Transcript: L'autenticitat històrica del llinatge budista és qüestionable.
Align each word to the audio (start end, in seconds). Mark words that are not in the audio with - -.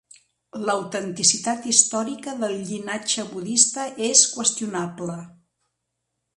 L'autenticitat 0.67 1.67
històrica 1.73 2.33
del 2.41 2.57
llinatge 2.71 3.27
budista 3.35 3.87
és 4.09 4.27
qüestionable. 4.33 5.23